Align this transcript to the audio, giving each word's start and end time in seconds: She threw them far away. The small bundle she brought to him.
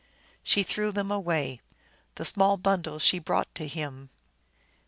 She 0.41 0.63
threw 0.63 0.91
them 0.91 1.09
far 1.09 1.17
away. 1.17 1.61
The 2.15 2.25
small 2.25 2.57
bundle 2.57 2.97
she 2.97 3.19
brought 3.19 3.53
to 3.53 3.67
him. 3.67 4.09